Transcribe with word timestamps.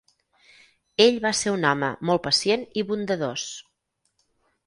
Ell 1.03 1.17
va 1.25 1.31
ser 1.39 1.51
un 1.57 1.67
home 1.73 1.91
molt 2.09 2.23
pacient 2.29 2.65
i 2.83 2.87
bondadós. 2.93 3.47